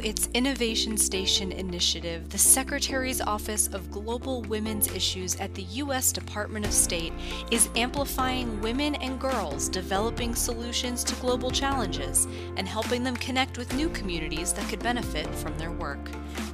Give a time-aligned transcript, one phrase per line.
[0.00, 6.12] its Innovation Station initiative, the Secretary's Office of Global Women's Issues at the U.S.
[6.12, 7.12] Department of State
[7.50, 12.26] is amplifying women and girls developing solutions to global challenges
[12.56, 16.10] and helping them connect with new communities that could benefit from their work.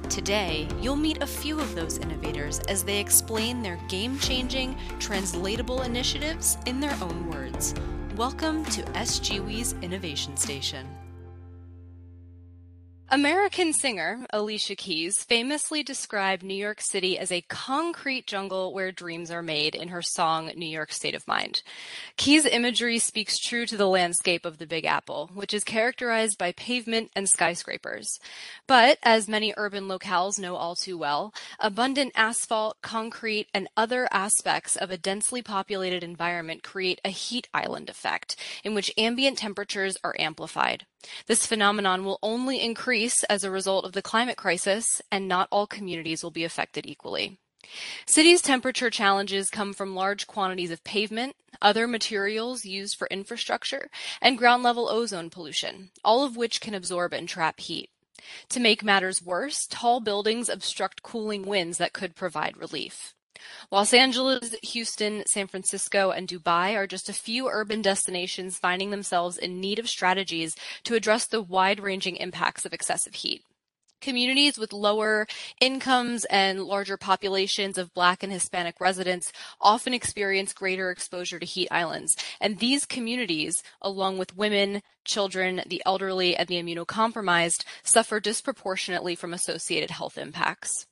[0.09, 5.81] Today, you'll meet a few of those innovators as they explain their game changing, translatable
[5.81, 7.73] initiatives in their own words.
[8.15, 10.87] Welcome to SGW's Innovation Station.
[13.09, 19.31] American singer Alicia Keys famously described New York City as a concrete jungle where dreams
[19.31, 21.63] are made in her song New York State of Mind.
[22.17, 26.51] Keys' imagery speaks true to the landscape of the Big Apple, which is characterized by
[26.51, 28.19] pavement and skyscrapers.
[28.67, 34.75] But, as many urban locales know all too well, abundant asphalt, concrete, and other aspects
[34.75, 40.15] of a densely populated environment create a heat island effect, in which ambient temperatures are
[40.19, 40.85] amplified.
[41.27, 45.67] This phenomenon will only increase as a result of the climate crisis, and not all
[45.67, 47.39] communities will be affected equally.
[48.05, 53.89] Cities' temperature challenges come from large quantities of pavement, other materials used for infrastructure,
[54.21, 57.89] and ground level ozone pollution, all of which can absorb and trap heat.
[58.49, 63.13] To make matters worse, tall buildings obstruct cooling winds that could provide relief.
[63.71, 69.37] Los Angeles, Houston, San Francisco, and Dubai are just a few urban destinations finding themselves
[69.37, 73.43] in need of strategies to address the wide-ranging impacts of excessive heat.
[73.99, 75.25] Communities with lower
[75.59, 81.67] incomes and larger populations of Black and Hispanic residents often experience greater exposure to heat
[81.71, 89.15] islands, and these communities, along with women, children, the elderly, and the immunocompromised, suffer disproportionately
[89.15, 90.85] from associated health impacts.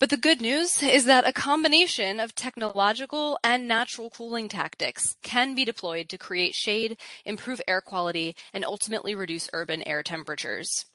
[0.00, 5.54] But the good news is that a combination of technological and natural cooling tactics can
[5.54, 10.86] be deployed to create shade, improve air quality, and ultimately reduce urban air temperatures.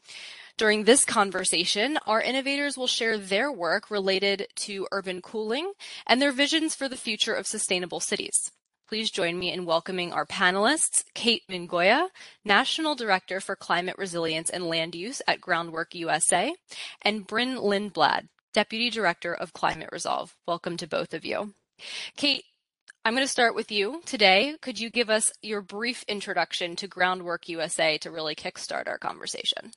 [0.58, 5.72] During this conversation, our innovators will share their work related to urban cooling
[6.06, 8.52] and their visions for the future of sustainable cities.
[8.90, 12.10] Please join me in welcoming our panelists, Cate Mingoya,
[12.44, 16.54] National Director for Climate Resilience and Land Use at Groundwork USA,
[17.02, 20.36] and Bryn Lindblad, Deputy Director of Climate Resolve.
[20.48, 21.54] Welcome to both of you.
[22.18, 22.46] Cate,
[23.06, 24.56] I'm going to start with you today.
[24.60, 29.72] Could you give us your brief introduction to Groundwork USA to really kickstart our conversation?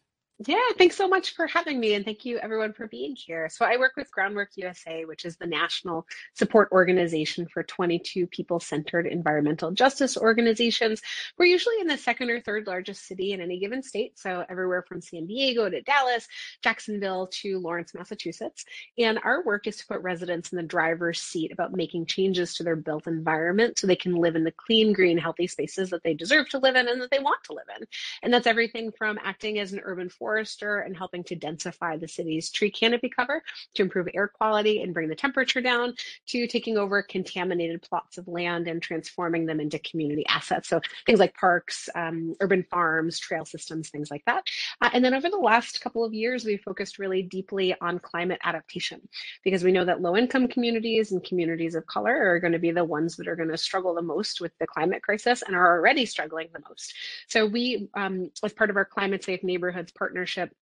[0.46, 3.48] Yeah, thanks so much for having me, and thank you everyone for being here.
[3.48, 8.58] So, I work with Groundwork USA, which is the national support organization for 22 people
[8.58, 11.00] centered environmental justice organizations.
[11.38, 14.82] We're usually in the second or third largest city in any given state, so everywhere
[14.88, 16.26] from San Diego to Dallas,
[16.62, 18.64] Jacksonville to Lawrence, Massachusetts.
[18.98, 22.64] And our work is to put residents in the driver's seat about making changes to
[22.64, 26.14] their built environment so they can live in the clean, green, healthy spaces that they
[26.14, 27.86] deserve to live in and that they want to live in.
[28.22, 32.08] And that's everything from acting as an urban forest forester and helping to densify the
[32.08, 33.42] city's tree canopy cover
[33.74, 35.94] to improve air quality and bring the temperature down,
[36.26, 40.68] to taking over contaminated plots of land and transforming them into community assets.
[40.68, 44.44] So things like parks, um, urban farms, trail systems, things like that.
[44.80, 48.40] Uh, and then over the last couple of years, we've focused really deeply on climate
[48.42, 49.06] adaptation
[49.44, 52.70] because we know that low income communities and communities of color are going to be
[52.70, 55.76] the ones that are going to struggle the most with the climate crisis and are
[55.76, 56.94] already struggling the most.
[57.28, 60.52] So we, um, as part of our Climate Safe Neighborhoods partnership, partnership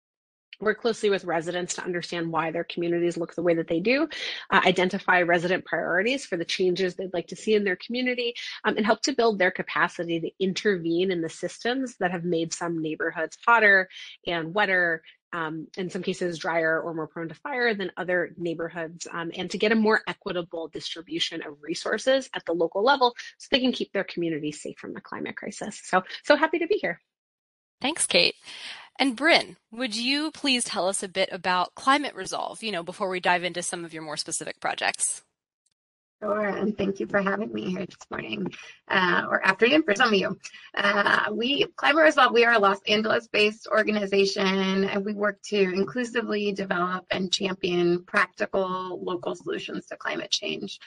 [0.61, 4.07] work closely with residents to understand why their communities look the way that they do,
[4.51, 8.77] uh, identify resident priorities for the changes they'd like to see in their community, um,
[8.77, 12.79] and help to build their capacity to intervene in the systems that have made some
[12.79, 13.89] neighborhoods hotter
[14.27, 15.01] and wetter.
[15.33, 19.49] Um, in some cases, drier or more prone to fire than other neighborhoods, um, and
[19.49, 23.71] to get a more equitable distribution of resources at the local level so they can
[23.71, 25.79] keep their communities safe from the climate crisis.
[25.85, 26.99] So, so happy to be here.
[27.81, 28.35] Thanks, Cate.
[28.99, 33.09] And Bryn, would you please tell us a bit about Climate Resolve, you know, before
[33.09, 35.23] we dive into some of your more specific projects?
[36.21, 38.45] Sure, and thank you for having me here this morning
[38.87, 40.37] uh, or afternoon for some of you.
[40.77, 44.45] Uh, we Climate Resolve, we are a Los Angeles-based organization,
[44.83, 50.79] and we work to inclusively develop and champion practical local solutions to climate change.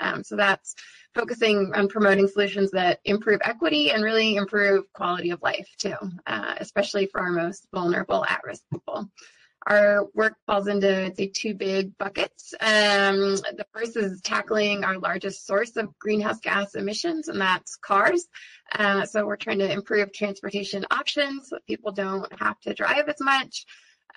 [0.00, 0.74] Um, so that's
[1.14, 6.54] focusing on promoting solutions that improve equity and really improve quality of life too, uh,
[6.58, 9.10] especially for our most vulnerable at-risk people.
[9.66, 12.54] Our work falls into I'd say two big buckets.
[12.60, 18.26] Um, the first is tackling our largest source of greenhouse gas emissions, and that's cars.
[18.74, 23.20] Uh, so we're trying to improve transportation options so people don't have to drive as
[23.20, 23.66] much.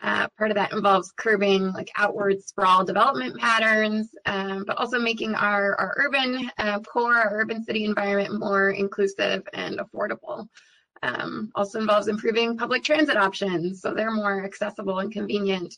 [0.03, 5.33] Uh, part of that involves curbing like outward sprawl development patterns, um, but also making
[5.33, 10.45] our, our urban uh, core, our urban city environment more inclusive and affordable.
[11.03, 15.75] Um, also involves improving public transit options so they're more accessible and convenient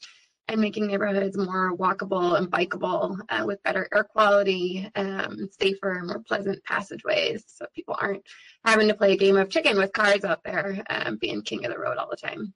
[0.48, 6.22] and making neighborhoods more walkable and bikeable uh, with better air quality, um, safer, more
[6.27, 8.24] pleasant passageways so people aren't
[8.63, 11.72] having to play a game of chicken with cars out there um, being king of
[11.72, 12.54] the road all the time.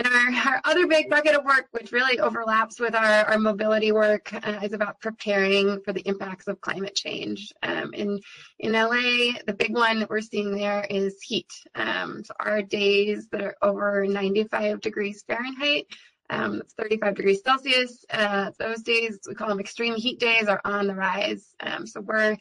[0.00, 3.92] And our, our other big bucket of work, which really overlaps with our, our mobility
[3.92, 7.52] work, uh, is about preparing for the impacts of climate change.
[7.62, 8.18] Um, in,
[8.58, 11.52] in LA, the big one that we're seeing there is heat.
[11.74, 15.86] Um, so our days that are over 95 degrees Fahrenheit
[16.30, 18.04] um, 35 degrees Celsius.
[18.08, 21.54] Uh, those days, we call them extreme heat days, are on the rise.
[21.60, 22.36] Um, so we're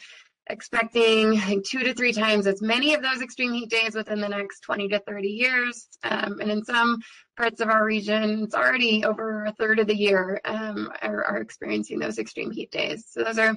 [0.50, 4.62] expecting two to three times as many of those extreme heat days within the next
[4.62, 5.88] 20 to 30 years.
[6.04, 7.00] Um, and in some
[7.38, 11.38] parts of our region, it's already over a third of the year um, are, are
[11.38, 13.06] experiencing those extreme heat days.
[13.10, 13.54] So those are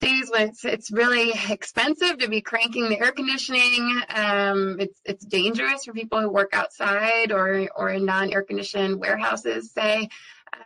[0.00, 4.02] days when it's, it's really expensive to be cranking the air conditioning.
[4.14, 9.72] Um, it's it's dangerous for people who work outside or or in non-air conditioned warehouses.
[9.72, 10.08] Say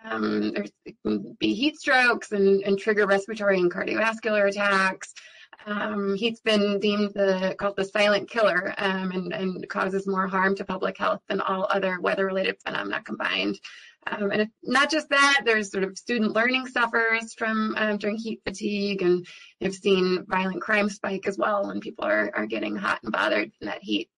[0.05, 5.14] um, there's it can be heat strokes and, and trigger respiratory and cardiovascular attacks.
[5.69, 10.55] Um, heat's been deemed the called the silent killer um, and, and causes more harm
[10.56, 13.61] to public health than all other weather-related phenomena combined.
[14.06, 18.41] Um, and not just that, there's sort of student learning suffers from um, during heat
[18.44, 19.26] fatigue, and
[19.61, 23.50] you've seen violent crime spike as well when people are, are getting hot and bothered
[23.61, 24.09] in that heat.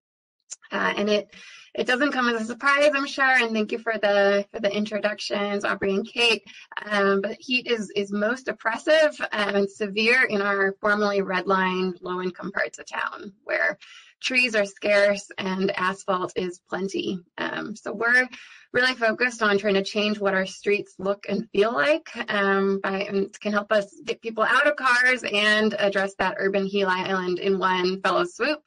[0.73, 1.35] Uh, and it
[1.75, 3.25] it doesn't come as a surprise, I'm sure.
[3.25, 6.43] And thank you for the for the introductions, Aubrey and Cate.
[6.85, 12.52] Um, but heat is is most oppressive and severe in our formerly redlined low income
[12.52, 13.79] parts of town, where
[14.20, 17.20] trees are scarce and asphalt is plenty.
[17.38, 18.29] Um, so we're
[18.73, 23.00] really focused on trying to change what our streets look and feel like um, by,
[23.02, 27.38] and can help us get people out of cars and address that urban heat island
[27.38, 28.62] in one fellow swoop.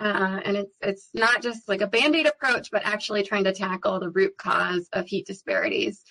[0.00, 4.00] Uh, and it's it's not just like a band-aid approach, but actually trying to tackle
[4.00, 6.02] the root cause of heat disparities.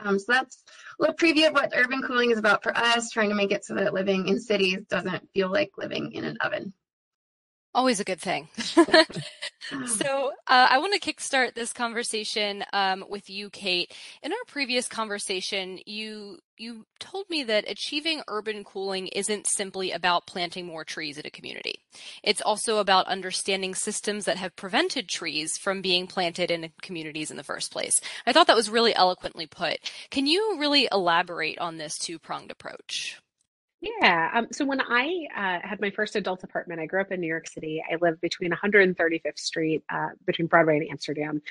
[0.00, 0.62] Um, so that's
[0.98, 3.64] a little preview of what urban cooling is about for us, trying to make it
[3.64, 6.72] so that living in cities doesn't feel like living in an oven.
[7.74, 8.48] Always a good thing.
[8.58, 13.94] so uh, I want to kickstart this conversation um, with you, Cate.
[14.22, 20.26] In our previous conversation, you you told me that achieving urban cooling isn't simply about
[20.26, 21.80] planting more trees in a community.
[22.22, 27.38] It's also about understanding systems that have prevented trees from being planted in communities in
[27.38, 27.94] the first place.
[28.26, 29.78] I thought that was really eloquently put.
[30.10, 33.21] Can you really elaborate on this two pronged approach?
[33.84, 34.30] Yeah.
[34.32, 37.26] Um, so when I uh, had my first adult apartment, I grew up in New
[37.26, 37.82] York City.
[37.90, 41.42] I lived between 135th Street, uh, between Broadway and Amsterdam.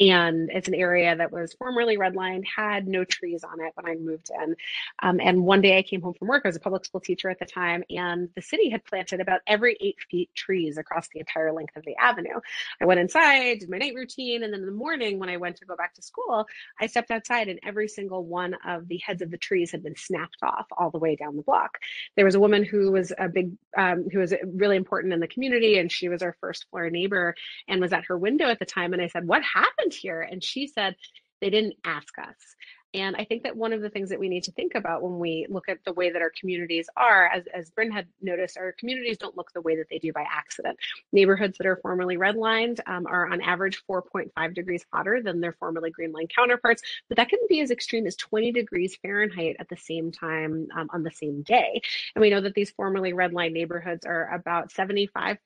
[0.00, 3.94] And it's an area that was formerly redlined, had no trees on it when I
[4.00, 4.56] moved in.
[5.00, 6.42] Um, and one day I came home from work.
[6.44, 9.42] I was a public school teacher at the time, and the city had planted about
[9.46, 12.40] every eight feet trees across the entire length of the avenue.
[12.80, 15.54] I went inside, did my night routine, and then in the morning when I went
[15.58, 16.46] to go back to school,
[16.80, 19.96] I stepped outside, and every single one of the heads of the trees had been
[19.96, 21.75] snapped off all the way down the block.
[22.16, 25.28] There was a woman who was a big, um, who was really important in the
[25.28, 27.34] community, and she was our first floor neighbor
[27.68, 28.92] and was at her window at the time.
[28.92, 30.96] And I said, "What happened here?" And she said,
[31.40, 32.36] "They didn't ask us."
[32.96, 35.18] And I think that one of the things that we need to think about when
[35.18, 38.72] we look at the way that our communities are, as, as Bryn had noticed, our
[38.72, 40.78] communities don't look the way that they do by accident.
[41.12, 45.90] Neighborhoods that are formerly redlined um, are on average 4.5 degrees hotter than their formerly
[45.90, 46.80] green line counterparts,
[47.10, 50.88] but that can be as extreme as 20 degrees Fahrenheit at the same time um,
[50.90, 51.82] on the same day.
[52.14, 55.36] And we know that these formerly redlined neighborhoods are about 75%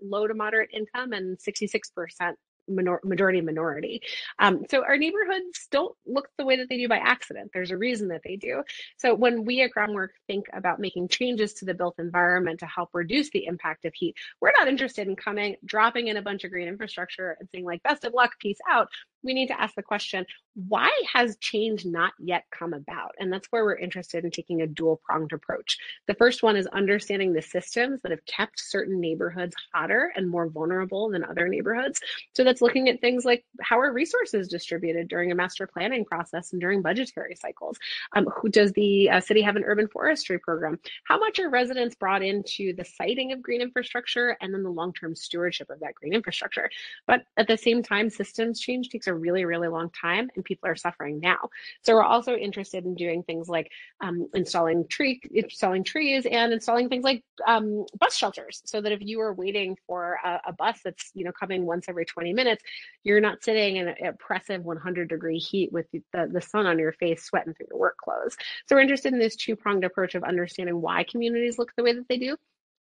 [0.00, 2.36] low to moderate income and 66%
[2.68, 4.02] minor- majority minority.
[4.38, 7.50] Um, so our neighborhoods don't look the way that they do by accident.
[7.52, 8.62] There's a reason that they do.
[8.96, 12.90] So when we at Groundwork think about making changes to the built environment to help
[12.92, 16.50] reduce the impact of heat, we're not interested in coming, dropping in a bunch of
[16.50, 18.88] green infrastructure and saying like, best of luck, peace out
[19.26, 20.24] we need to ask the question
[20.68, 23.14] why has change not yet come about?
[23.18, 25.76] And that's where we're interested in taking a dual pronged approach.
[26.06, 30.48] The first one is understanding the systems that have kept certain neighborhoods hotter and more
[30.48, 32.00] vulnerable than other neighborhoods.
[32.34, 36.52] So that's looking at things like how are resources distributed during a master planning process
[36.52, 37.78] and during budgetary cycles?
[38.14, 40.78] Um, who does the uh, city have an urban forestry program?
[41.04, 44.94] How much are residents brought into the siting of green infrastructure and then the long
[44.94, 46.70] term stewardship of that green infrastructure?
[47.06, 50.68] But at the same time, systems change takes a really, really long time and people
[50.68, 51.50] are suffering now.
[51.82, 56.88] So we're also interested in doing things like um, installing tree, installing trees and installing
[56.88, 60.80] things like um, bus shelters so that if you are waiting for a, a, bus
[60.84, 62.62] that's, you know, coming once every 20 minutes,
[63.04, 66.92] you're not sitting in an oppressive 100 degree heat with the, the sun on your
[66.92, 68.36] face, sweating through your work clothes.
[68.66, 71.92] So we're interested in this two pronged approach of understanding why communities look the way
[71.92, 72.36] that they do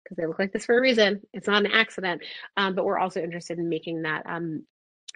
[0.04, 1.22] because they look like this for a reason.
[1.32, 2.22] It's not an accident.
[2.56, 4.64] Um, but we're also interested in making that um,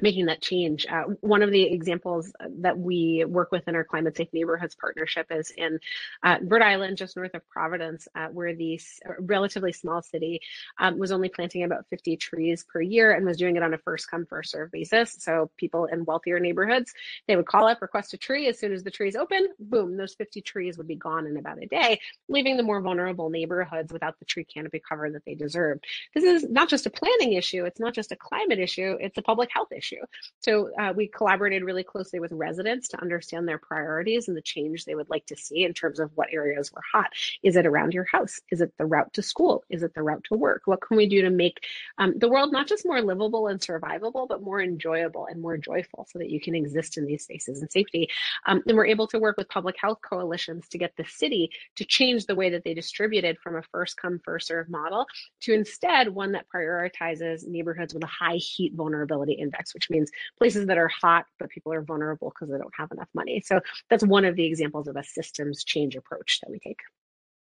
[0.00, 0.86] making that change.
[0.86, 5.26] Uh, one of the examples that we work with in our Climate Safe Neighborhoods partnership
[5.30, 5.80] is in
[6.22, 8.80] uh, Rhode Island, just north of Providence, uh, where the
[9.18, 10.40] relatively small city
[10.78, 13.78] um, was only planting about 50 trees per year and was doing it on a
[13.78, 15.16] first come, first serve basis.
[15.18, 16.94] So people in wealthier neighborhoods,
[17.26, 18.46] they would call up, request a tree.
[18.48, 21.62] As soon as the trees open, boom, those 50 trees would be gone in about
[21.62, 25.80] a day, leaving the more vulnerable neighborhoods without the tree canopy cover that they deserve.
[26.14, 27.64] This is not just a planning issue.
[27.64, 28.96] It's not just a climate issue.
[29.00, 30.04] It's a public health issue issue.
[30.40, 34.84] So uh, we collaborated really closely with residents to understand their priorities and the change
[34.84, 37.10] they would like to see in terms of what areas were hot.
[37.42, 38.40] Is it around your house?
[38.50, 39.64] Is it the route to school?
[39.68, 40.62] Is it the route to work?
[40.66, 41.64] What can we do to make
[41.98, 46.06] um, the world not just more livable and survivable, but more enjoyable and more joyful
[46.10, 48.08] so that you can exist in these spaces in safety?
[48.46, 51.84] Um, and we're able to work with public health coalitions to get the city to
[51.84, 55.06] change the way that they distributed from a first come, first serve model
[55.40, 60.66] to instead one that prioritizes neighborhoods with a high heat vulnerability index, which means places
[60.66, 63.40] that are hot, but people are vulnerable because they don't have enough money.
[63.40, 66.80] So that's one of the examples of a systems change approach that we take.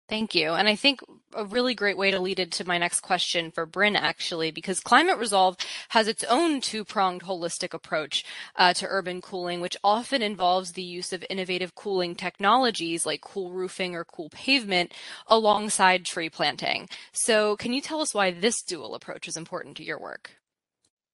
[0.07, 0.51] Thank you.
[0.51, 0.99] And I think
[1.33, 5.17] a really great way to lead into my next question for Bryn, actually, because Climate
[5.17, 5.55] Resolve
[5.89, 8.25] has its own two pronged holistic approach
[8.57, 13.51] uh, to urban cooling, which often involves the use of innovative cooling technologies like cool
[13.51, 14.93] roofing or cool pavement
[15.27, 16.89] alongside tree planting.
[17.13, 20.40] So, can you tell us why this dual approach is important to your work?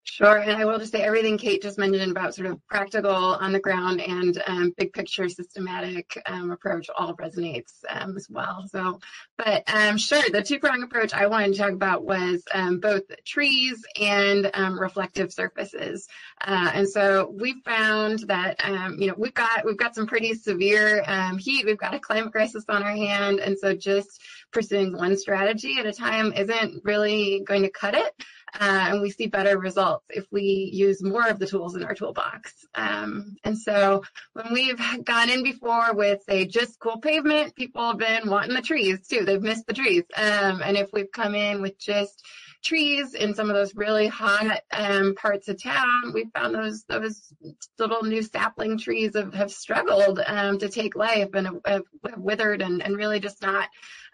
[0.06, 3.52] Sure, and I will just say everything Cate just mentioned about sort of practical, on
[3.52, 8.64] the ground, and um, big picture, systematic um, approach all resonates um, as well.
[8.68, 9.00] So,
[9.38, 13.04] but um, sure, the two prong approach I wanted to talk about was um, both
[13.24, 16.06] trees and um, reflective surfaces.
[16.46, 18.60] Uh, and so we found that
[18.98, 21.02] you know we've got we've got some pretty severe
[21.38, 24.20] heat, we've got a climate crisis on our hand, and so just
[24.52, 28.12] pursuing one strategy at a time isn't really going to cut it
[28.60, 31.94] uh, and we see better results if we use more of the tools in our
[31.94, 32.52] toolbox.
[32.74, 37.98] Um, and so when we've gone in before with, say, just cool pavement, people have
[37.98, 39.24] been wanting the trees too.
[39.24, 40.04] They've missed the trees.
[40.16, 42.24] Um, and if we've come in with just
[42.62, 47.32] trees in some of those really hot um, parts of town, we found those those
[47.78, 51.82] little new sapling trees have, have struggled um, to take life and have, have
[52.16, 53.68] withered and, and really just not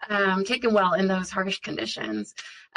[0.09, 2.33] um, taken well in those harsh conditions.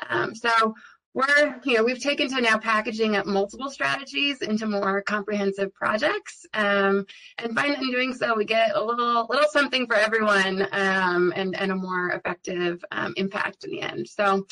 [0.08, 0.74] Um, so
[1.14, 6.44] we're, you know, we've taken to now packaging up multiple strategies into more comprehensive projects.
[6.54, 7.06] Um,
[7.38, 11.56] and find in doing so, we get a little, little something for everyone um, and,
[11.56, 14.08] and a more effective um, impact in the end.
[14.08, 14.44] So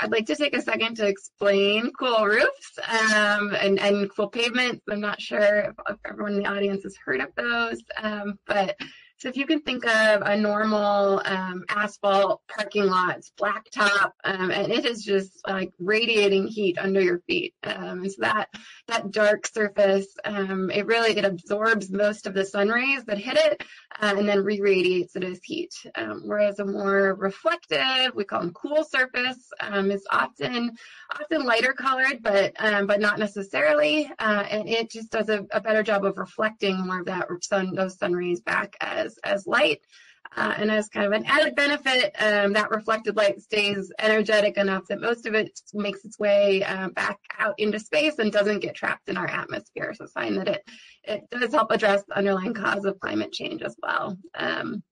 [0.00, 4.82] I'd like to take a second to explain cool roofs um, and, and cool pavements.
[4.90, 8.76] I'm not sure if everyone in the audience has heard of those, um, but
[9.22, 14.50] so if you can think of a normal um, asphalt parking lot, it's blacktop, um,
[14.50, 17.54] and it is just like radiating heat under your feet.
[17.62, 18.48] Um, so that
[18.88, 23.36] that dark surface, um, it really it absorbs most of the sun rays that hit
[23.36, 23.62] it,
[24.00, 25.72] uh, and then re-radiates it as heat.
[25.94, 30.72] Um, whereas a more reflective, we call them cool surface, um, is often
[31.14, 35.84] often lighter colored, but but not necessarily, uh, and it just does a, a better
[35.84, 39.80] job of reflecting more of that sun those sun rays back as as, as light.
[40.34, 44.86] Uh, and as kind of an added benefit, um, that reflected light stays energetic enough
[44.88, 48.74] that most of it makes its way uh, back out into space and doesn't get
[48.74, 49.92] trapped in our atmosphere.
[49.94, 50.62] So, sign that it
[51.04, 54.16] it does help address the underlying cause of climate change as well.
[54.34, 54.82] Um,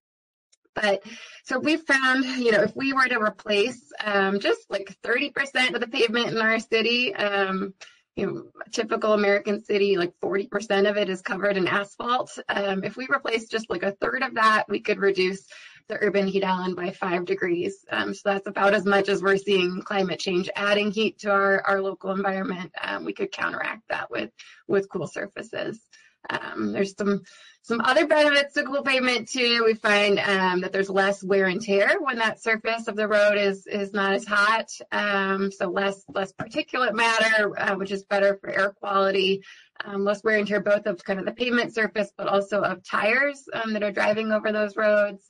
[0.75, 1.03] but
[1.45, 5.81] so we found, you know, if we were to replace um, just like 30% of
[5.81, 7.75] the pavement in our city, um,
[8.21, 12.39] you know, typical American city, like 40% of it is covered in asphalt.
[12.49, 15.47] Um, if we replace just like a third of that, we could reduce
[15.89, 17.85] the urban heat island by five degrees.
[17.91, 21.63] Um, so that's about as much as we're seeing climate change adding heat to our,
[21.63, 22.71] our local environment.
[22.83, 24.31] Um, we could counteract that with,
[24.69, 25.81] with cool surfaces.
[26.29, 27.23] Um, there's some
[27.63, 29.63] some other benefits to cool pavement too.
[29.65, 33.37] We find um, that there's less wear and tear when that surface of the road
[33.37, 38.39] is is not as hot, um, so less less particulate matter, uh, which is better
[38.41, 39.43] for air quality.
[39.85, 42.85] Um, less wear and tear both of kind of the pavement surface, but also of
[42.85, 45.27] tires um, that are driving over those roads.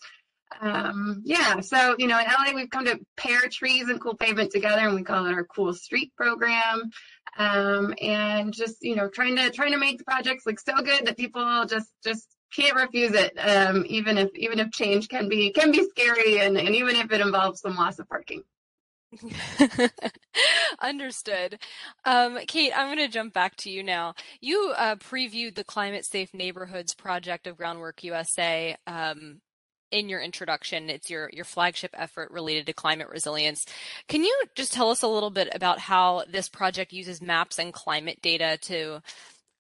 [0.61, 4.51] Um, yeah, so you know, in LA, we've come to pair trees and cool pavement
[4.51, 6.91] together, and we call it our Cool Street program.
[7.39, 11.07] Um, and just you know, trying to trying to make the projects look so good
[11.07, 15.53] that people just just can't refuse it, um, even if even if change can be
[15.53, 18.43] can be scary, and, and even if it involves some loss of parking.
[20.81, 21.59] Understood.
[22.05, 24.15] Um, Cate, I'm going to jump back to you now.
[24.41, 29.41] You uh, previewed the Climate Safe Neighborhoods project of Groundwork USA um,
[29.91, 30.91] in your introduction.
[30.91, 33.67] It's your your flagship effort related to climate resilience.
[34.09, 37.73] Can you just tell us a little bit about how this project uses maps and
[37.73, 39.03] climate data to,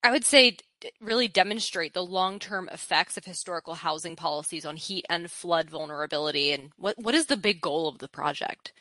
[0.02, 0.56] I would say,
[1.00, 6.70] really demonstrate the long-term effects of historical housing policies on heat and flood vulnerability, and
[6.76, 8.72] what what is the big goal of the project?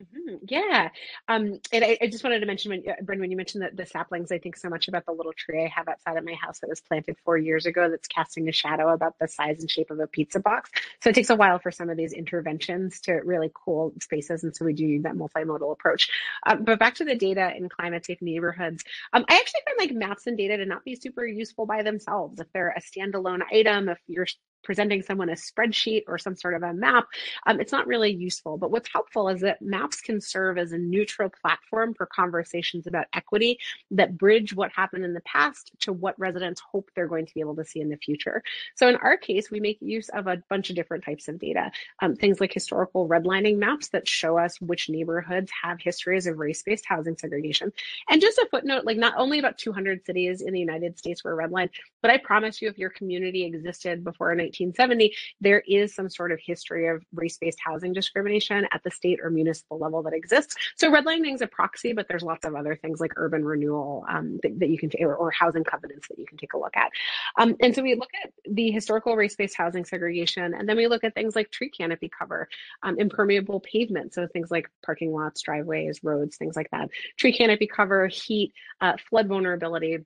[0.00, 0.88] Mhm, Yeah.
[1.28, 3.70] Um, and I, I just wanted to mention when, uh, Bryn, when you mentioned the,
[3.74, 6.32] the saplings, I think so much about the little tree I have outside of my
[6.34, 9.70] house that was planted four years ago that's casting a shadow about the size and
[9.70, 10.70] shape of a pizza box.
[11.02, 14.42] So it takes a while for some of these interventions to really cool spaces.
[14.42, 16.08] And so we do need that multimodal approach.
[16.46, 19.96] Um, but back to the data in climate safe neighborhoods, um, I actually find like
[19.96, 22.40] maps and data to not be super useful by themselves.
[22.40, 24.26] If they're a standalone item, if you're
[24.62, 27.06] presenting someone a spreadsheet or some sort of a map,
[27.46, 28.56] um, it's not really useful.
[28.56, 33.06] But what's helpful is that maps can serve as a neutral platform for conversations about
[33.14, 33.58] equity
[33.90, 37.40] that bridge what happened in the past to what residents hope they're going to be
[37.40, 38.42] able to see in the future.
[38.76, 41.70] So in our case, we make use of a bunch of different types of data,
[42.02, 46.84] um, things like historical redlining maps that show us which neighborhoods have histories of race-based
[46.86, 47.72] housing segregation.
[48.08, 51.36] And just a footnote, like not only about 200 cities in the United States were
[51.36, 51.70] redlined,
[52.02, 56.40] but I promise you, if your community existed before 1970, there is some sort of
[56.44, 60.54] history of race-based housing discrimination at the state or municipal level that exists.
[60.76, 64.40] So redlining is a proxy, but there's lots of other things like urban renewal um,
[64.42, 66.90] that, that, you can or, or, housing covenants that you can take a look at.
[67.38, 71.04] Um, and so we look at the historical race-based housing segregation, and then we look
[71.04, 72.48] at things like tree canopy cover,
[72.82, 77.66] um, impermeable pavement, so things like parking lots, driveways, roads, things like that, tree canopy
[77.66, 79.98] cover, heat, uh, flood vulnerability,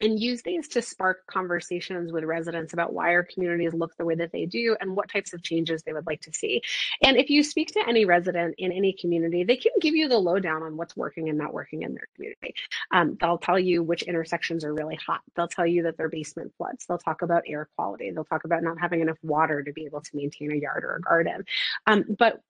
[0.00, 4.14] and use these to spark conversations with residents about why our communities look the way
[4.14, 6.62] that they do and what types of changes they would like to see.
[7.02, 10.18] And if you speak to any resident in any community, they can give you the
[10.18, 12.54] lowdown on what's working and not working in their community.
[12.90, 15.20] Um, they'll tell you which intersections are really hot.
[15.34, 16.86] They'll tell you that their basement floods.
[16.86, 18.10] They'll talk about air quality.
[18.10, 20.96] They'll talk about not having enough water to be able to maintain a yard or
[20.96, 21.44] a garden.
[21.86, 22.40] Um, but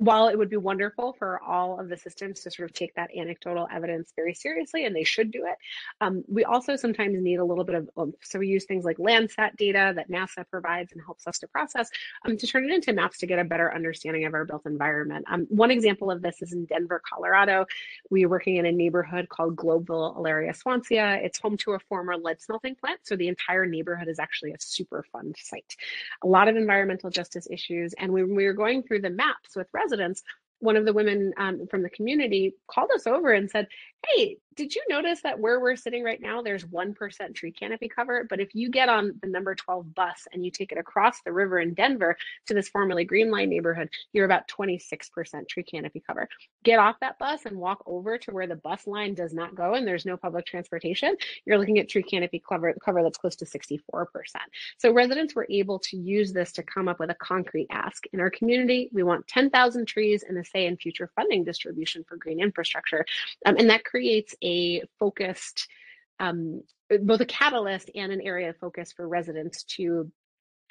[0.00, 3.14] while it would be wonderful for all of the systems to sort of take that
[3.14, 5.56] anecdotal evidence very seriously, and they should do it,
[6.00, 8.96] um, we also sometimes need a little bit of, um, so we use things like
[8.96, 11.90] Landsat data that NASA provides and helps us to process
[12.24, 15.26] um, to turn it into maps to get a better understanding of our built environment.
[15.28, 17.66] Um, one example of this is in Denver, Colorado.
[18.08, 21.20] We are working in a neighborhood called Globeville, Elyria, Swansea.
[21.22, 24.56] It's home to a former lead smelting plant, so the entire neighborhood is actually a
[24.56, 25.76] Superfund site.
[26.24, 29.68] A lot of environmental justice issues, and when we were going through the maps with
[29.74, 30.22] residents, residents,
[30.60, 33.66] one of the women um, from the community called us over and said,
[34.06, 38.26] Hey, did you notice that where we're sitting right now, there's 1% tree canopy cover?
[38.28, 41.32] But if you get on the number 12 bus and you take it across the
[41.32, 46.28] river in Denver to this formerly Green Line neighborhood, you're about 26% tree canopy cover.
[46.64, 49.74] Get off that bus and walk over to where the bus line does not go
[49.74, 51.16] and there's no public transportation.
[51.46, 53.80] You're looking at tree canopy cover, cover that's close to 64%.
[54.78, 58.04] So residents were able to use this to come up with a concrete ask.
[58.12, 62.16] In our community, we want 10,000 trees and a say in future funding distribution for
[62.16, 63.06] green infrastructure.
[63.46, 65.66] Um, and that creates a focused,
[66.18, 66.62] um,
[67.02, 70.10] both a catalyst and an area of focus for residents to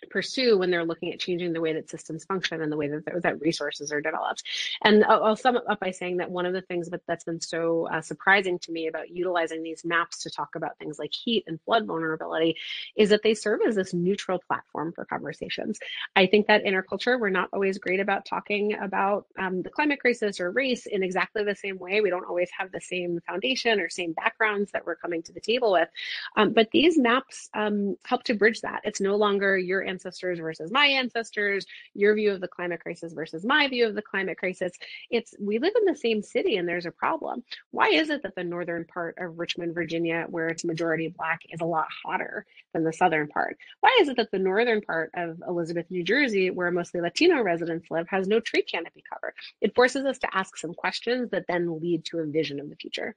[0.10, 3.22] pursue when they're looking at changing the way that systems function and the way that,
[3.24, 4.44] that resources are developed.
[4.84, 7.88] And I'll, sum up by saying that one of the things that, that's been so
[7.88, 11.62] uh, surprising to me about utilizing these maps to talk about things like heat and
[11.62, 12.58] flood vulnerability
[12.98, 15.80] is that they serve as this neutral platform for conversations.
[16.16, 19.70] I think that in our culture, we're not always great about talking about um, the
[19.70, 22.02] climate crisis or race in exactly the same way.
[22.02, 25.40] We don't always have the same foundation or same backgrounds that we're coming to the
[25.40, 25.88] table with.
[26.36, 28.82] Um, but these maps um, help to bridge that.
[28.84, 33.44] It's no longer your ancestors versus my ancestors, your view of the climate crisis versus
[33.44, 34.72] my view of the climate crisis.
[35.10, 37.44] It's we live in the same city and there's a problem.
[37.72, 41.62] Why is it that the northern part of Richmond, Virginia, where it's majority black, is
[41.62, 43.58] a lot hotter than the southern part?
[43.82, 47.88] Why is it that the northern part of Elizabeth, New Jersey, where mostly Latino residents
[47.90, 49.34] live, has no tree canopy cover?
[49.62, 52.76] It forces us to ask some questions that then lead to a vision of the
[52.76, 53.16] future.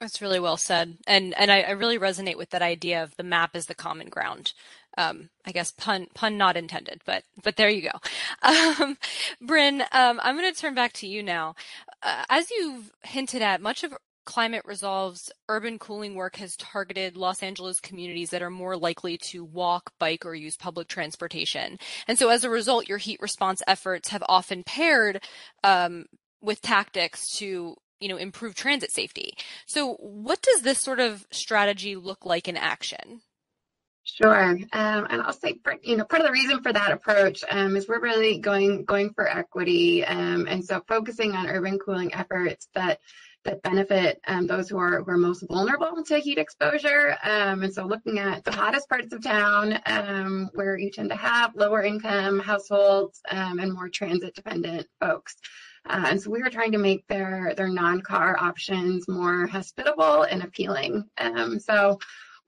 [0.00, 3.22] That's really well said, and and I, I, really resonate with that idea of the
[3.22, 4.54] map as the common ground.
[4.96, 7.98] Um, I guess pun pun not intended, but but there you go.
[8.80, 8.96] Um,
[9.42, 11.54] Bryn, um, I'm going to turn back to you now.
[12.02, 13.92] Uh, as you've hinted at, much of
[14.24, 19.44] Climate Resolve's urban cooling work has targeted Los Angeles communities that are more likely to
[19.44, 21.78] walk, bike, or use public transportation.
[22.08, 25.22] And so as a result, your heat response efforts have often paired
[25.62, 26.06] um,
[26.40, 29.36] with tactics to you know, improve transit safety.
[29.66, 33.20] So what does this sort of strategy look like in action?
[34.02, 37.76] Sure, um, and I'll say, you know, part of the reason for that approach um,
[37.76, 42.68] is we're really going going for equity, um, and so focusing on urban cooling efforts
[42.74, 42.98] that
[43.44, 47.16] that benefit um, those who are, who are most vulnerable to heat exposure.
[47.22, 51.16] Um, and so looking at the hottest parts of town um, where you tend to
[51.16, 55.36] have lower income households and more transit dependent folks.
[55.88, 60.42] Uh, and so we were trying to make their their non-car options more hospitable and
[60.42, 61.04] appealing.
[61.18, 61.98] Um, so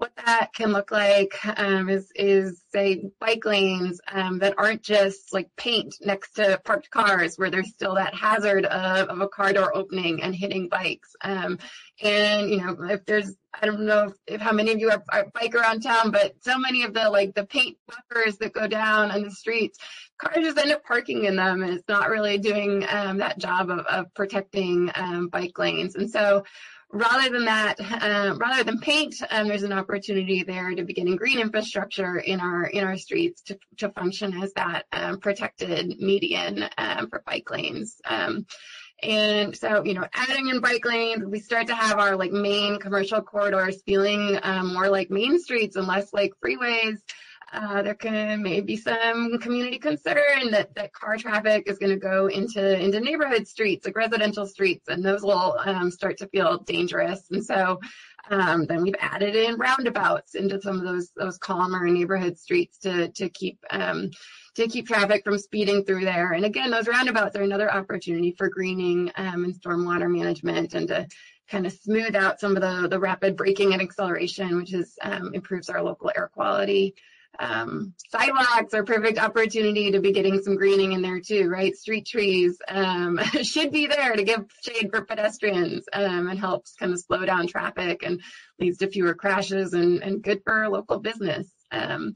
[0.02, 5.32] what that can look like um, is, is say bike lanes um, that aren't just
[5.32, 9.52] like paint next to parked cars where there's still that hazard of, of a car
[9.52, 11.14] door opening and hitting bikes.
[11.22, 11.56] Um,
[12.02, 15.04] and you know, if there's, I don't know if, if how many of you are,
[15.12, 18.66] are, bike around town, but so many of the like the paint buffers that go
[18.66, 19.78] down on the streets,
[20.18, 23.70] cars just end up parking in them, and it's not really doing um, that job
[23.70, 25.94] of, of protecting um, bike lanes.
[25.94, 26.42] And so
[26.92, 31.38] rather than that, uh, rather than paint, um, there's an opportunity there to begin green
[31.38, 37.08] infrastructure in our in our streets to, to function as that um, protected median um,
[37.08, 38.00] for bike lanes.
[38.04, 38.46] Um,
[39.02, 42.78] and so, you know, adding in bike lanes, we start to have our like main
[42.78, 46.98] commercial corridors feeling um, more like main streets and less like freeways.
[47.52, 52.28] Uh, there can maybe some community concern that, that car traffic is going to go
[52.28, 57.30] into into neighborhood streets, like residential streets, and those will um, start to feel dangerous.
[57.30, 57.78] And so
[58.30, 63.08] um, then we've added in roundabouts into some of those those calmer neighborhood streets to
[63.08, 64.10] to keep um,
[64.54, 66.32] to keep traffic from speeding through there.
[66.32, 71.06] And again, those roundabouts are another opportunity for greening um, and stormwater management and to
[71.48, 75.34] kind of smooth out some of the, the rapid braking and acceleration, which is um,
[75.34, 76.94] improves our local air quality.
[77.38, 81.74] Um, sidewalks are perfect opportunity to be getting some greening in there too, right?
[81.74, 86.92] Street trees um, should be there to give shade for pedestrians um, and helps kind
[86.92, 88.20] of slow down traffic and
[88.58, 91.50] leads to fewer crashes and, and good for local business.
[91.70, 92.14] Um,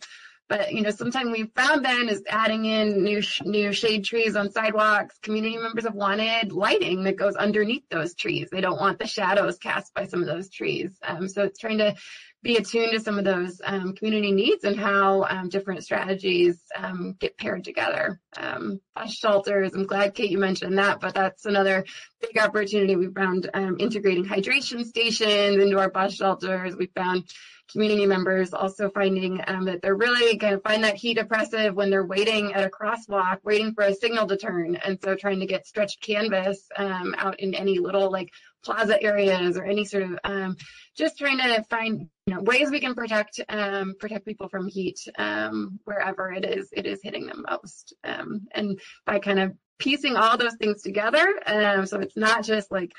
[0.48, 4.52] but you know, sometimes we've found then is adding in new new shade trees on
[4.52, 5.18] sidewalks.
[5.18, 8.48] Community members have wanted lighting that goes underneath those trees.
[8.52, 10.96] They don't want the shadows cast by some of those trees.
[11.02, 11.96] Um, so it's trying to
[12.42, 17.16] be attuned to some of those um, community needs and how um, different strategies um,
[17.18, 18.20] get paired together.
[18.37, 21.85] Um, bus shelters, I'm glad Cate you mentioned that, but that's another
[22.20, 22.94] big opportunity.
[22.94, 26.77] We found um, integrating hydration stations into our bus shelters.
[26.77, 27.25] We found
[27.72, 31.90] community members also finding um, that they're really kind of find that heat oppressive when
[31.90, 34.77] they're waiting at a crosswalk, waiting for a signal to turn.
[34.77, 38.31] And so trying to get stretched canvas out in any little like
[38.64, 40.57] plaza areas or any sort of um,
[40.96, 45.07] just trying to find you know ways we can protect um, protect people from heat
[45.19, 50.17] um, wherever it is it is hitting them most um, and by kind of piecing
[50.17, 52.93] all those things together um, so it's not just like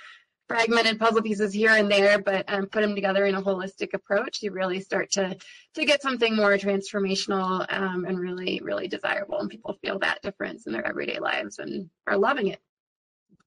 [0.48, 4.42] fragmented puzzle pieces here and there, but um, put them together in a holistic approach,
[4.42, 5.36] you really start to
[5.74, 10.66] to get something more transformational um, and really, really desirable, and people feel that difference
[10.66, 12.62] in their everyday lives and are loving it.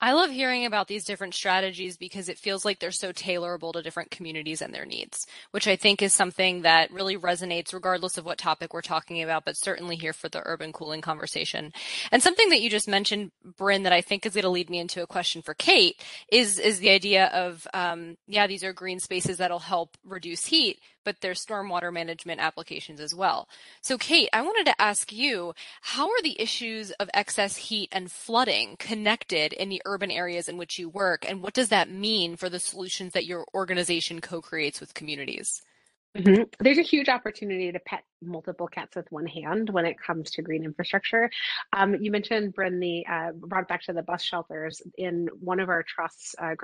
[0.00, 3.82] I love hearing about these different strategies because it feels like they're so tailorable to
[3.82, 8.24] different communities and their needs, which I think is something that really resonates regardless of
[8.24, 11.72] what topic we're talking about, but certainly here for the urban cooling conversation.
[12.10, 14.78] And something that you just mentioned, Bryn, that I think is going to lead me
[14.78, 19.00] into a question for Cate is, is the idea of, um, yeah, these are green
[19.00, 23.48] spaces that'll help reduce heat, but there's stormwater management applications as well.
[23.80, 28.10] So, Cate, I wanted to ask you how are the issues of excess heat and
[28.10, 32.36] flooding connected in the urban areas in which you work, and what does that mean
[32.36, 35.62] for the solutions that your organization co creates with communities?
[36.16, 36.42] Mm-hmm.
[36.58, 40.42] There's a huge opportunity to pet multiple cats with one hand when it comes to
[40.42, 41.30] green infrastructure.
[41.72, 45.68] Um, you mentioned, Bryn, the uh, brought back to the bus shelters in one of
[45.68, 46.56] our trusts, uh,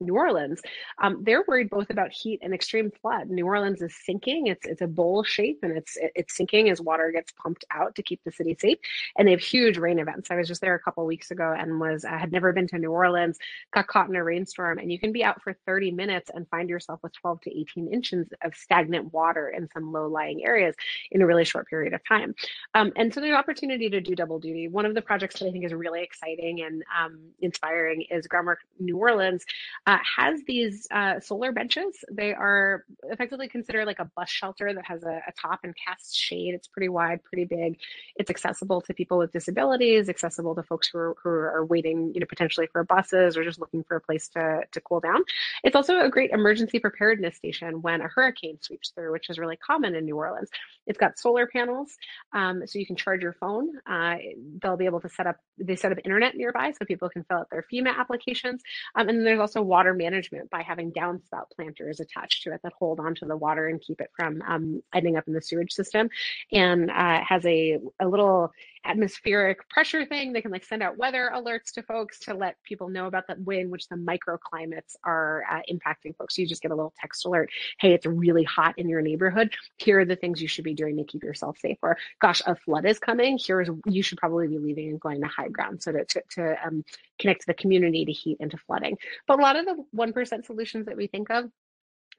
[0.00, 0.60] New Orleans,
[1.02, 3.28] um, they're worried both about heat and extreme flood.
[3.28, 7.10] New Orleans is sinking; it's it's a bowl shape, and it's it's sinking as water
[7.12, 8.78] gets pumped out to keep the city safe.
[9.16, 10.30] And they have huge rain events.
[10.30, 12.78] I was just there a couple weeks ago and was I had never been to
[12.78, 13.38] New Orleans,
[13.72, 16.68] got caught in a rainstorm, and you can be out for 30 minutes and find
[16.68, 20.74] yourself with 12 to 18 inches of stagnant water in some low-lying areas
[21.10, 22.34] in a really short period of time.
[22.74, 24.68] Um, and so there's opportunity to do double duty.
[24.68, 28.60] One of the projects that I think is really exciting and um, inspiring is Groundwork
[28.78, 29.44] New Orleans
[29.90, 32.04] uh, has these uh, solar benches.
[32.12, 36.14] They are effectively considered like a bus shelter that has a, a, top and casts
[36.14, 36.54] shade.
[36.54, 37.76] It's pretty wide, pretty big.
[38.14, 42.20] It's accessible to people with disabilities, accessible to folks who are, who are waiting, you
[42.20, 45.24] know, potentially for buses or just looking for a place to, to cool down.
[45.64, 49.56] It's also a great emergency preparedness station when a hurricane sweeps through, which is really
[49.56, 50.50] common in New Orleans.
[50.86, 51.96] It's got solar panels,
[52.32, 53.70] um, so you can charge your phone.
[53.88, 54.18] Uh,
[54.62, 57.38] they'll be able to set up, they set up internet nearby so people can fill
[57.38, 58.62] out their FEMA applications.
[58.94, 62.72] Um, and there's also water water management by having downspout planters attached to it that
[62.78, 66.10] hold onto the water and keep it from um, ending up in the sewage system.
[66.52, 68.52] And uh, has a, a little
[68.84, 70.32] atmospheric pressure thing.
[70.32, 73.36] They can like send out weather alerts to folks to let people know about the
[73.38, 76.36] way in which the microclimates are uh, impacting folks.
[76.36, 77.50] So you just get a little text alert.
[77.78, 79.54] Hey, it's really hot in your neighborhood.
[79.76, 81.78] Here are the things you should be doing to keep yourself safe.
[81.82, 83.38] Or gosh, a flood is coming.
[83.44, 86.66] Here's you should probably be leaving and going to high ground so to to, to
[86.66, 86.84] um,
[87.18, 88.96] connect to the community to heat and to flooding.
[89.26, 91.50] But a lot of the one percent solutions that we think of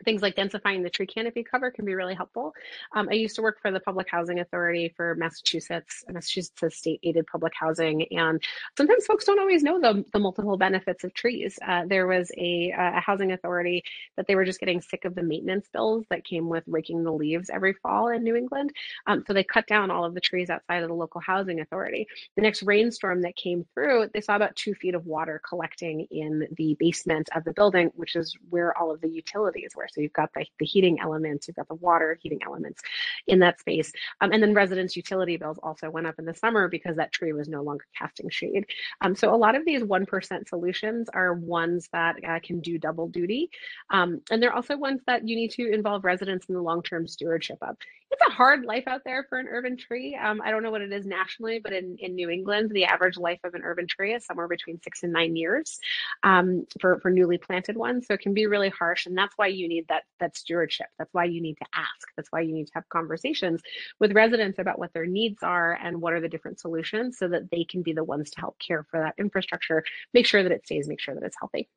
[0.04, 2.54] things like densifying the tree canopy cover can be really helpful.
[2.96, 7.28] Um, I used to work for the Public Housing Authority for Massachusetts, Massachusetts state aided
[7.28, 8.42] public housing, and
[8.78, 11.58] sometimes folks don't always know the, the multiple benefits of trees.
[11.66, 13.84] Uh, there was a, a housing authority
[14.18, 17.12] that they were just getting sick of the maintenance bills that came with raking the
[17.12, 18.72] leaves every fall in New England.
[19.08, 22.08] Um, so they cut down all of the trees outside of the local housing authority.
[22.36, 26.48] The next rainstorm that came through, they saw about two feet of water collecting in
[26.58, 29.88] the basement of the building, which is where all of the utilities were.
[29.92, 32.82] So you've got the, the heating elements, you've got the water heating elements
[33.28, 33.92] in that space.
[34.22, 37.34] Um, and then residents' utility bills also went up in the summer because that tree
[37.34, 38.66] was no longer casting shade.
[39.02, 43.08] Um, so a lot of these 1% solutions are ones that uh, can do double
[43.08, 43.50] duty.
[43.90, 47.58] Um, and they're also ones that you need to involve residents in the long-term stewardship
[47.62, 47.78] of.
[48.12, 50.18] It's a hard life out there for an urban tree.
[50.22, 53.18] Um, I don't know what it is nationally, but in, in New England, the average
[53.18, 55.80] life of an urban tree is somewhere between six and nine years
[56.24, 58.08] um, for, for newly planted ones.
[58.08, 59.06] So it can be really harsh.
[59.06, 60.88] And that's why you need that that stewardship.
[61.00, 62.08] That's why you need to ask.
[62.18, 63.62] That's why you need to have conversations
[64.00, 67.50] with residents about what their needs are and what are the different solutions so that
[67.50, 70.66] they can be the ones to help care for that infrastructure, make sure that it
[70.66, 71.70] stays, make sure that it's healthy.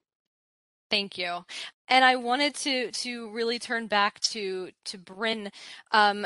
[0.95, 1.45] Thank you.
[1.89, 5.51] And I wanted to to really turn back to to Bryn.
[5.91, 6.25] Um,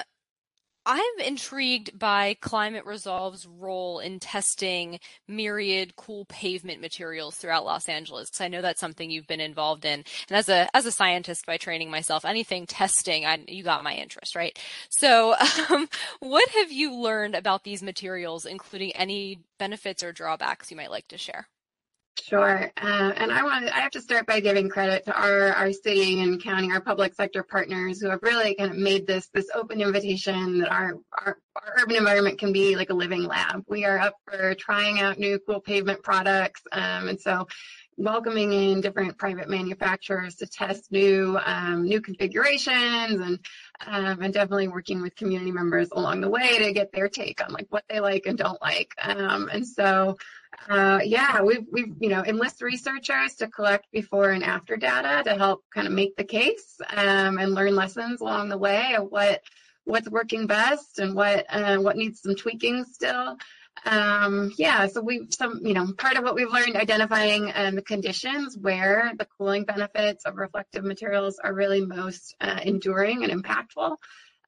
[0.85, 8.29] I'm intrigued by Climate Resolve's role in testing myriad cool pavement materials throughout Los Angeles.
[8.29, 10.05] Because I know that's something you've been involved in.
[10.29, 13.95] And as a as a scientist by training myself, anything testing, I, you got my
[13.95, 14.59] interest, right?
[14.91, 15.35] So,
[15.71, 15.89] um,
[16.21, 21.09] what have you learned about these materials, including any benefits or drawbacks you might like
[21.09, 21.49] to share?
[22.23, 22.71] Sure.
[22.77, 26.21] Uh, and I want I have to start by giving credit to our, our city
[26.21, 29.81] and county, our public sector partners who have really kind of made this this open
[29.81, 33.65] invitation that our, our, our urban environment can be like a living lab.
[33.69, 36.63] We are up for trying out new cool pavement products.
[36.73, 37.47] Um, and so
[37.99, 43.39] welcoming in different private manufacturers to test new um, new configurations and
[43.87, 47.53] um, and definitely working with community members along the way to get their take on
[47.53, 48.95] like what they like and don't like.
[49.03, 50.17] Um, and so
[50.69, 55.37] uh, yeah, we've, we've, you know, enlist researchers to collect before and after data to
[55.37, 59.43] help kind of make the case um, and learn lessons along the way of what
[59.85, 63.37] what's working best and what uh, what needs some tweaking still.
[63.85, 67.83] Um, yeah, so we've some, you know, part of what we've learned identifying um, the
[67.83, 73.97] conditions where the cooling benefits of reflective materials are really most uh, enduring and impactful.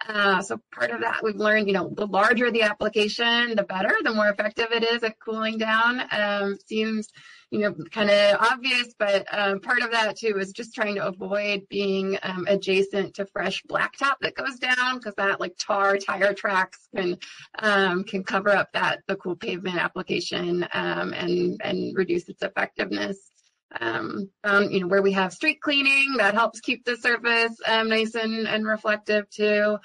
[0.09, 3.95] Uh, so part of that we've learned, you know, the larger the application, the better,
[4.03, 6.03] the more effective it is at cooling down.
[6.11, 7.09] Um, seems,
[7.51, 11.07] you know, kind of obvious, but um, part of that too is just trying to
[11.07, 16.33] avoid being um, adjacent to fresh blacktop that goes down because that like tar tire
[16.33, 17.19] tracks can
[17.59, 23.31] um, can cover up that the cool pavement application um, and and reduce its effectiveness
[23.79, 27.89] um, um, you know, where we have street cleaning that helps keep the surface um,
[27.89, 29.79] nice and, and reflective too.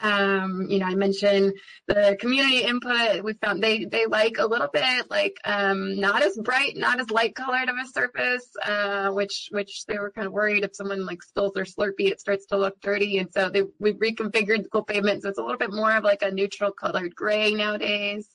[0.00, 1.54] Um, you know, I mentioned
[1.86, 3.24] the community input.
[3.24, 7.10] We found they they like a little bit like um, not as bright, not as
[7.10, 11.04] light colored of a surface, uh, which which they were kind of worried if someone
[11.04, 13.18] like spills their Slurpee, it starts to look dirty.
[13.18, 16.04] And so they we reconfigured the cool pavement so it's a little bit more of
[16.04, 18.28] like a neutral colored gray nowadays.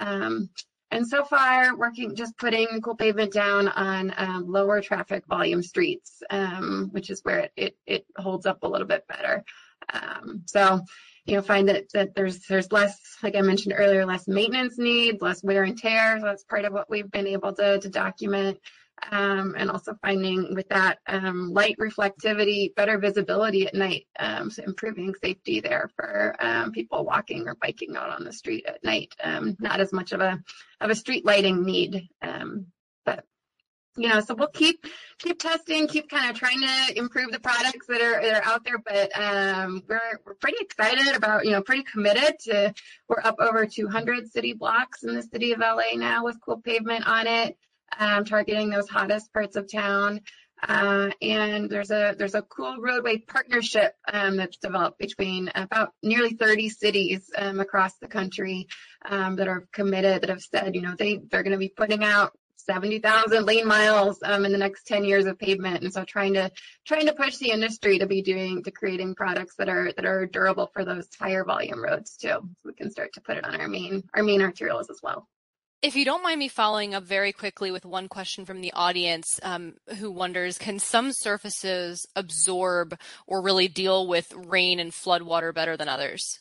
[0.00, 0.48] Um,
[0.92, 6.22] and so far, working just putting cool pavement down on um, lower traffic volume streets,
[6.30, 9.42] um, which is where it, it, it holds up a little bit better.
[9.92, 10.80] Um, so,
[11.24, 15.22] you know, find that that there's there's less, like I mentioned earlier, less maintenance needs,
[15.22, 16.18] less wear and tear.
[16.20, 18.58] So that's part of what we've been able to to document
[19.10, 24.62] um, and also finding with that um, light reflectivity, better visibility at night, um, so
[24.62, 29.12] improving safety there for um, people walking or biking out on the street at night.
[29.22, 30.42] Um, not as much of a
[30.80, 32.66] of a street lighting need, um,
[33.04, 33.24] but
[33.96, 34.84] you know, so we'll keep
[35.18, 38.64] keep testing, keep kind of trying to improve the products that are that are out
[38.64, 38.78] there.
[38.78, 39.10] But
[39.88, 42.72] we're we're pretty excited about, you know, pretty committed to.
[43.08, 47.06] We're up over 200 city blocks in the city of LA now with cool pavement
[47.06, 47.56] on it
[47.98, 50.20] um, targeting those hottest parts of town.
[50.66, 56.34] Uh, and there's a there's a cool roadway partnership um, that's developed between about nearly
[56.34, 58.68] 30 cities um, across the country
[59.04, 62.04] um, that are committed that have said you know they they're going to be putting
[62.04, 62.32] out
[62.66, 65.82] 70,000 lane miles um, in the next 10 years of pavement.
[65.82, 66.50] And so trying to
[66.86, 70.26] trying to push the industry to be doing to creating products that are that are
[70.26, 72.28] durable for those higher volume roads too.
[72.28, 75.28] So we can start to put it on our main our main arterials as well.
[75.82, 79.40] If you don't mind me following up very quickly with one question from the audience
[79.42, 85.52] um, who wonders Can some surfaces absorb or really deal with rain and flood water
[85.52, 86.38] better than others?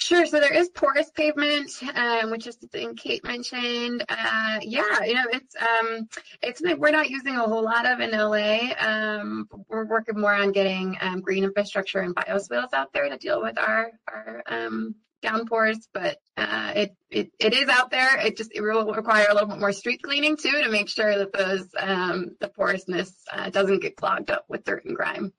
[0.00, 0.24] Sure.
[0.26, 4.04] So there is porous pavement, um, which is the thing Cate mentioned.
[4.08, 6.08] Uh, yeah, you know, it's um,
[6.40, 8.74] it's we're not using a whole lot of in LA.
[8.78, 13.42] Um, we're working more on getting um, green infrastructure and bioswales out there to deal
[13.42, 18.20] with our our um, downpours, but uh, it, it it is out there.
[18.24, 21.18] It just it will require a little bit more street cleaning too to make sure
[21.18, 25.32] that those um, the porousness uh, doesn't get clogged up with dirt and grime.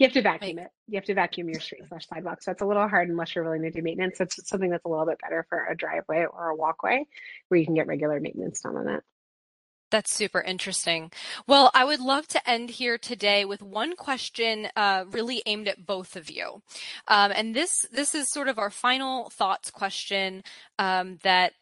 [0.00, 0.68] You have to vacuum it.
[0.88, 2.42] You have to vacuum your street slash sidewalk.
[2.42, 4.18] So it's a little hard unless you're willing to do maintenance.
[4.18, 7.04] It's something that's a little bit better for a driveway or a walkway
[7.48, 9.04] where you can get regular maintenance done on it.
[9.90, 11.12] That's super interesting.
[11.46, 15.84] Well, I would love to end here today with one question, uh, really aimed at
[15.84, 16.62] both of you.
[17.06, 20.44] Um, and this this is sort of our final thoughts question
[20.78, 21.52] um, that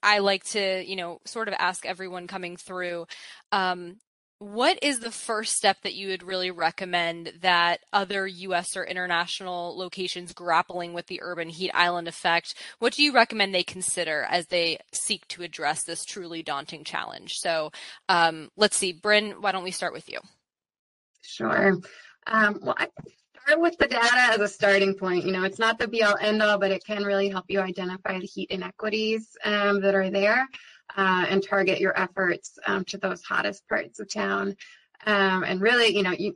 [0.00, 3.06] I like to, you know, sort of ask everyone coming through.
[3.50, 3.96] Um,
[4.40, 9.76] what is the first step that you would really recommend that other US or international
[9.76, 14.46] locations grappling with the urban heat island effect, what do you recommend they consider as
[14.46, 17.34] they seek to address this truly daunting challenge?
[17.36, 17.70] So
[18.08, 20.20] um, let's see, Bryn, why don't we start with you?
[21.20, 21.78] Sure.
[22.26, 22.88] Um, well, I
[23.44, 25.26] start with the data as a starting point.
[25.26, 27.60] You know, it's not the be all end all, but it can really help you
[27.60, 30.48] identify the heat inequities um, that are there
[31.00, 34.54] uh, and target your efforts um, to those hottest parts of town.
[35.06, 36.34] Um, and really, you know, you,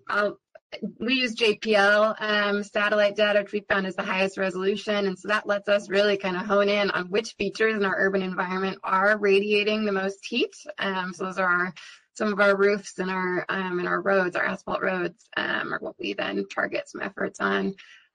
[0.99, 5.07] we use JPL um, satellite data, which we found is the highest resolution.
[5.07, 7.95] And so that lets us really kind of hone in on which features in our
[7.95, 10.55] urban environment are radiating the most heat.
[10.79, 11.75] Um, so those are our,
[12.15, 15.79] some of our roofs and our um, and our roads, our asphalt roads, um, are
[15.79, 17.75] what we then target some efforts on.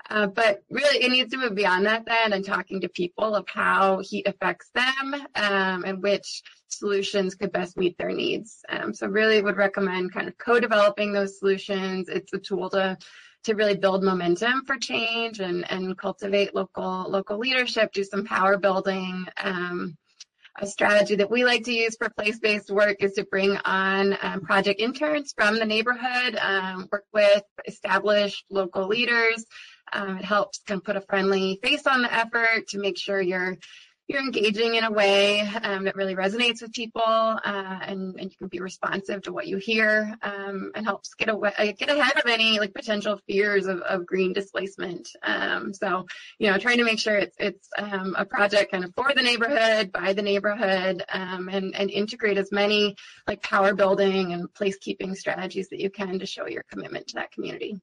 [0.09, 3.47] Uh, but really, it needs to move beyond that then and talking to people of
[3.47, 8.59] how heat affects them um, and which solutions could best meet their needs.
[8.69, 12.09] Um, so really would recommend kind of co-developing those solutions.
[12.09, 12.97] It's a tool to
[13.45, 18.57] to really build momentum for change and, and cultivate local local leadership, do some power
[18.57, 19.25] building.
[19.41, 19.97] Um,
[20.61, 24.41] a strategy that we like to use for place-based work is to bring on um,
[24.41, 29.45] project interns from the neighborhood, um, work with established local leaders,
[29.93, 33.21] um, it helps kind of put a friendly face on the effort to make sure
[33.21, 33.57] you're
[34.09, 38.37] you're engaging in a way um, that really resonates with people uh, and, and you
[38.39, 42.25] can be responsive to what you hear um, and helps get away get ahead of
[42.25, 45.07] any like potential fears of, of green displacement.
[45.21, 46.07] Um, so
[46.39, 49.21] you know trying to make sure it's it's um, a project kind of for the
[49.21, 52.95] neighborhood by the neighborhood um, and and integrate as many
[53.27, 57.31] like power building and placekeeping strategies that you can to show your commitment to that
[57.31, 57.79] community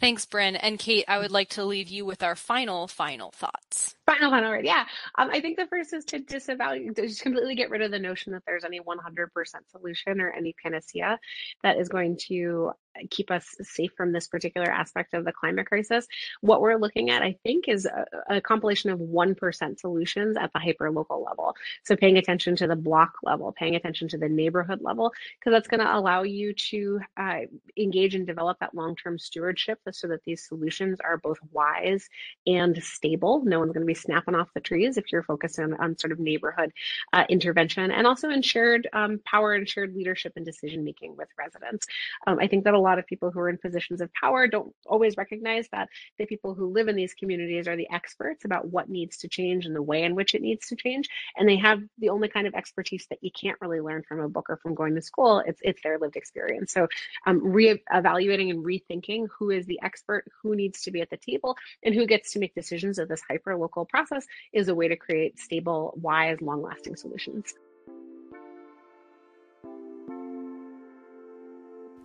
[0.00, 0.56] Thanks, Bryn.
[0.56, 3.94] And Cate, I would like to leave you with our final, final thoughts.
[4.06, 4.64] Final, final word.
[4.64, 4.84] Yeah.
[5.16, 8.32] Um, I think the first is to disavow, just completely get rid of the notion
[8.32, 9.28] that there's any 100%
[9.70, 11.18] solution or any panacea
[11.62, 12.72] that is going to
[13.10, 16.06] keep us safe from this particular aspect of the climate crisis.
[16.40, 20.58] What we're looking at, I think, is a, a compilation of 1% solutions at the
[20.58, 21.54] hyper local level.
[21.82, 25.68] So paying attention to the block level, paying attention to the neighborhood level, because that's
[25.68, 27.40] going to allow you to uh,
[27.76, 32.08] engage and develop that long term stewardship so that these solutions are both wise
[32.46, 33.42] and stable.
[33.44, 36.12] No one's going to be snapping off the trees if you're focused on, on sort
[36.12, 36.72] of neighborhood
[37.12, 41.86] uh, intervention and also ensured um, power and shared leadership and decision making with residents.
[42.26, 44.72] Um, I think that a lot of people who are in positions of power don't
[44.86, 48.88] always recognize that the people who live in these communities are the experts about what
[48.88, 51.08] needs to change and the way in which it needs to change.
[51.36, 54.28] And they have the only kind of expertise that you can't really learn from a
[54.28, 55.42] book or from going to school.
[55.46, 56.72] It's it's their lived experience.
[56.72, 56.88] So
[57.26, 61.56] um, re-evaluating and rethinking who is the expert, who needs to be at the table,
[61.82, 64.96] and who gets to make decisions of this hyper local process is a way to
[64.96, 67.54] create stable, wise, long lasting solutions.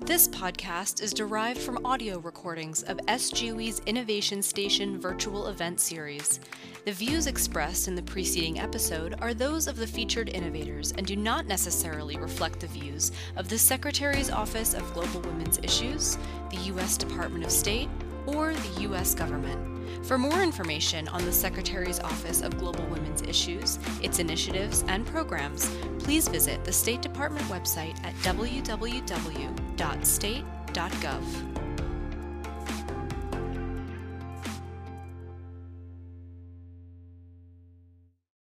[0.06, 6.40] This podcast is derived from audio recordings of S/GWI's Innovation Station virtual event series.
[6.86, 11.16] The views expressed in the preceding episode are those of the featured innovators and do
[11.16, 16.18] not necessarily reflect the views of the Secretary's Office of Global Women's Issues,
[16.50, 16.98] the U.S.
[16.98, 17.90] Department of State,
[18.26, 19.14] or the U.S.
[19.14, 20.06] government.
[20.06, 25.70] For more information on the Secretary's Office of Global Women's Issues, its initiatives, and programs,
[26.00, 28.14] please visit the State Department website at
[29.80, 31.69] www.state.gov.